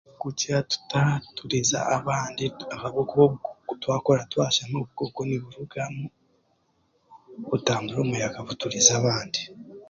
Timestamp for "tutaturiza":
0.71-1.79